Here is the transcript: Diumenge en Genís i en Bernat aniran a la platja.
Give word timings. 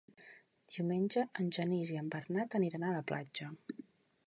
Diumenge 0.75 1.25
en 1.43 1.51
Genís 1.59 1.93
i 1.97 2.01
en 2.03 2.11
Bernat 2.17 2.59
aniran 2.61 2.87
a 2.89 2.97
la 2.99 3.07
platja. 3.13 3.53